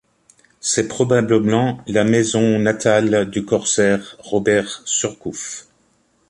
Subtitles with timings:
[0.61, 5.67] C'est probablement la maison natale du corsaire Robert Surcouf.